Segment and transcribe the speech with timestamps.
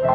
[0.00, 0.06] Hoy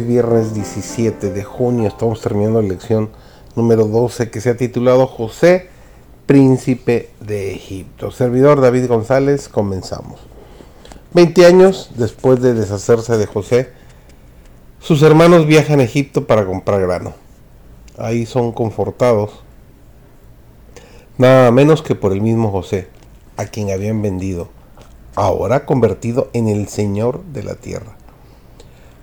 [0.00, 3.08] viernes 17 de junio estamos terminando la lección
[3.56, 5.70] número 12 que se ha titulado José,
[6.26, 8.10] príncipe de Egipto.
[8.10, 10.31] Servidor David González, comenzamos.
[11.14, 13.70] Veinte años después de deshacerse de José,
[14.80, 17.12] sus hermanos viajan a Egipto para comprar grano.
[17.98, 19.42] Ahí son confortados,
[21.18, 22.88] nada menos que por el mismo José,
[23.36, 24.48] a quien habían vendido,
[25.14, 27.94] ahora convertido en el Señor de la tierra.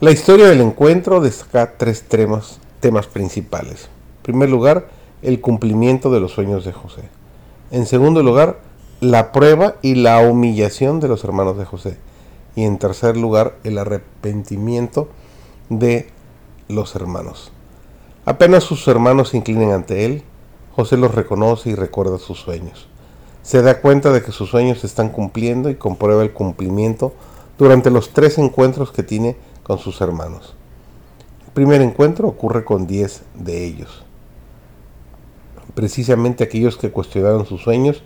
[0.00, 3.90] La historia del encuentro destaca tres temas, temas principales.
[4.18, 4.88] En primer lugar,
[5.20, 7.02] el cumplimiento de los sueños de José.
[7.70, 8.60] En segundo lugar,
[9.00, 11.98] la prueba y la humillación de los hermanos de José.
[12.56, 15.08] Y en tercer lugar, el arrepentimiento
[15.68, 16.08] de
[16.68, 17.52] los hermanos.
[18.24, 20.22] Apenas sus hermanos se inclinen ante él,
[20.74, 22.88] José los reconoce y recuerda sus sueños.
[23.42, 27.14] Se da cuenta de que sus sueños se están cumpliendo y comprueba el cumplimiento
[27.56, 30.54] durante los tres encuentros que tiene con sus hermanos.
[31.46, 34.04] El primer encuentro ocurre con 10 de ellos,
[35.74, 38.02] precisamente aquellos que cuestionaron sus sueños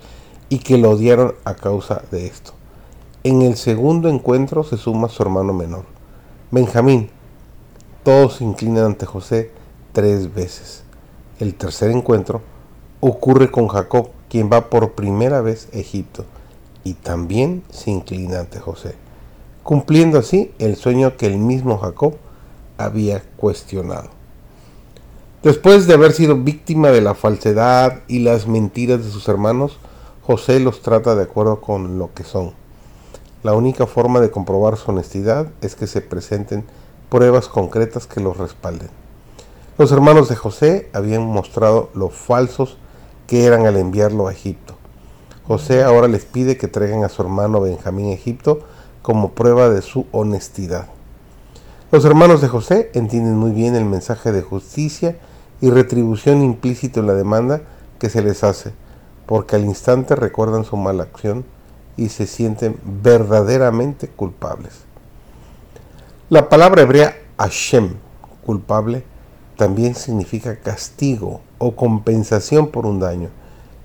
[0.49, 2.53] y que lo odiaron a causa de esto.
[3.25, 5.85] En el segundo encuentro se suma su hermano menor,
[6.51, 7.11] Benjamín.
[8.03, 9.51] Todos se inclinan ante José
[9.93, 10.83] tres veces.
[11.39, 12.43] El tercer encuentro
[13.01, 16.25] ocurre con Jacob, quien va por primera vez a Egipto
[16.85, 18.97] y también se inclina ante José
[19.63, 22.17] cumpliendo así el sueño que el mismo Jacob
[22.79, 24.11] había cuestionado.
[25.43, 29.79] Después de haber sido víctima de la falsedad y las mentiras de sus hermanos,
[30.25, 32.53] José los trata de acuerdo con lo que son.
[33.43, 36.65] La única forma de comprobar su honestidad es que se presenten
[37.09, 38.89] pruebas concretas que los respalden.
[39.79, 42.77] Los hermanos de José habían mostrado lo falsos
[43.27, 44.77] que eran al enviarlo a Egipto.
[45.45, 48.61] José ahora les pide que traigan a su hermano Benjamín a Egipto
[49.03, 50.87] como prueba de su honestidad.
[51.91, 55.17] Los hermanos de José entienden muy bien el mensaje de justicia
[55.61, 57.63] y retribución implícito en la demanda
[57.99, 58.73] que se les hace,
[59.27, 61.45] porque al instante recuerdan su mala acción
[61.97, 64.73] y se sienten verdaderamente culpables.
[66.29, 67.95] La palabra hebrea Hashem,
[68.45, 69.05] culpable,
[69.57, 73.29] también significa castigo o compensación por un daño.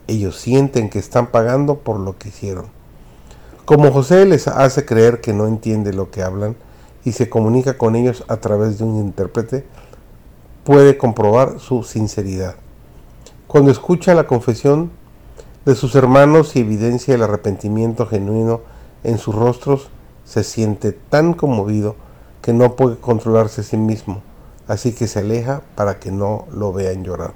[0.07, 2.67] Ellos sienten que están pagando por lo que hicieron.
[3.65, 6.55] Como José les hace creer que no entiende lo que hablan
[7.03, 9.65] y se comunica con ellos a través de un intérprete,
[10.63, 12.55] puede comprobar su sinceridad.
[13.47, 14.91] Cuando escucha la confesión
[15.67, 18.61] de sus hermanos y evidencia el arrepentimiento genuino
[19.03, 19.89] en sus rostros,
[20.25, 21.95] se siente tan conmovido
[22.41, 24.23] que no puede controlarse a sí mismo,
[24.67, 27.33] así que se aleja para que no lo vean llorar.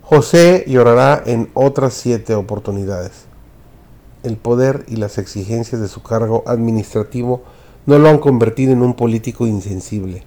[0.00, 3.26] José llorará en otras siete oportunidades
[4.22, 7.42] el poder y las exigencias de su cargo administrativo
[7.86, 10.22] no lo han convertido en un político insensible.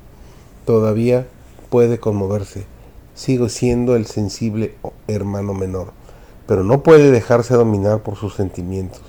[0.65, 1.27] Todavía
[1.69, 2.65] puede conmoverse.
[3.13, 4.75] Sigo siendo el sensible
[5.07, 5.93] hermano menor,
[6.47, 9.01] pero no puede dejarse dominar por sus sentimientos.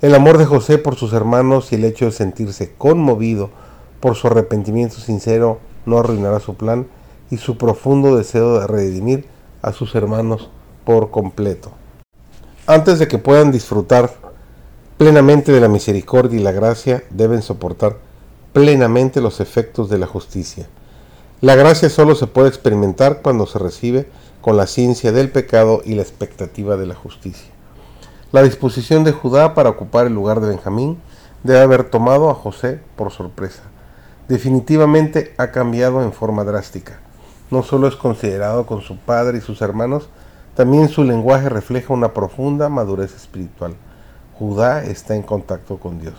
[0.00, 3.50] El amor de José por sus hermanos y el hecho de sentirse conmovido
[4.00, 6.86] por su arrepentimiento sincero no arruinará su plan
[7.30, 9.26] y su profundo deseo de redimir
[9.62, 10.50] a sus hermanos
[10.84, 11.72] por completo
[12.68, 14.12] antes de que puedan disfrutar
[14.98, 17.96] plenamente de la misericordia y la gracia, deben soportar
[18.52, 20.68] plenamente los efectos de la justicia.
[21.40, 24.08] La gracia solo se puede experimentar cuando se recibe
[24.40, 27.52] con la ciencia del pecado y la expectativa de la justicia.
[28.32, 30.98] La disposición de Judá para ocupar el lugar de Benjamín
[31.44, 33.62] debe haber tomado a José por sorpresa.
[34.26, 36.98] Definitivamente ha cambiado en forma drástica.
[37.52, 40.08] No solo es considerado con su padre y sus hermanos,
[40.56, 43.76] también su lenguaje refleja una profunda madurez espiritual.
[44.36, 46.14] Judá está en contacto con Dios.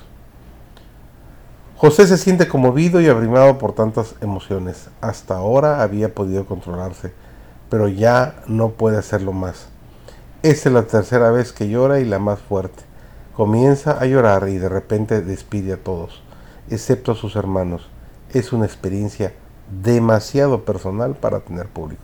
[1.79, 4.89] José se siente conmovido y abrimado por tantas emociones.
[4.99, 7.13] Hasta ahora había podido controlarse,
[7.69, 9.69] pero ya no puede hacerlo más.
[10.43, 12.83] Esta es la tercera vez que llora y la más fuerte.
[13.33, 16.21] Comienza a llorar y de repente despide a todos,
[16.69, 17.87] excepto a sus hermanos.
[18.33, 19.31] Es una experiencia
[19.81, 22.03] demasiado personal para tener público.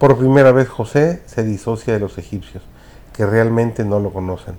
[0.00, 2.64] Por primera vez José se disocia de los egipcios,
[3.12, 4.56] que realmente no lo conocen.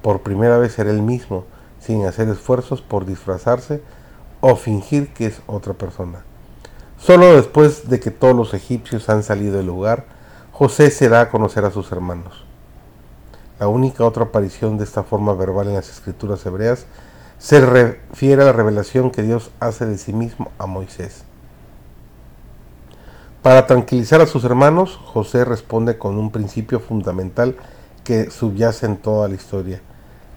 [0.00, 1.44] Por primera vez será él mismo,
[1.84, 3.82] sin hacer esfuerzos por disfrazarse
[4.40, 6.24] o fingir que es otra persona.
[6.98, 10.06] Solo después de que todos los egipcios han salido del lugar,
[10.52, 12.44] José se da a conocer a sus hermanos.
[13.58, 16.86] La única otra aparición de esta forma verbal en las escrituras hebreas
[17.38, 21.24] se refiere a la revelación que Dios hace de sí mismo a Moisés.
[23.42, 27.56] Para tranquilizar a sus hermanos, José responde con un principio fundamental
[28.02, 29.82] que subyace en toda la historia.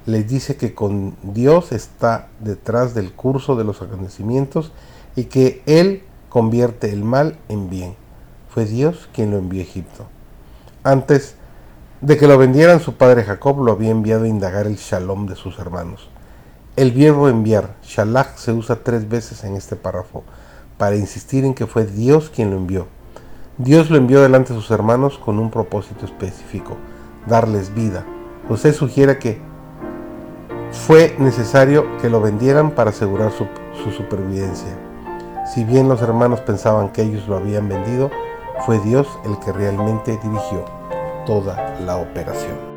[0.08, 4.72] Les dice que con Dios está detrás del curso de los acontecimientos
[5.18, 7.94] y que Él convierte el mal en bien.
[8.48, 10.06] Fue Dios quien lo envió a Egipto.
[10.84, 11.36] Antes
[12.00, 15.36] de que lo vendieran, su padre Jacob lo había enviado a indagar el shalom de
[15.36, 16.10] sus hermanos.
[16.78, 20.24] El verbo enviar, shalach, se usa tres veces en este párrafo
[20.78, 22.88] para insistir en que fue Dios quien lo envió.
[23.58, 26.78] Dios lo envió delante de sus hermanos con un propósito específico,
[27.28, 28.06] darles vida.
[28.48, 29.47] José sugiere que
[30.72, 33.48] fue necesario que lo vendieran para asegurar su,
[33.84, 34.78] su supervivencia.
[35.54, 38.12] Si bien los hermanos pensaban que ellos lo habían vendido,
[38.66, 40.66] fue Dios el que realmente dirigió
[41.26, 42.77] toda la operación.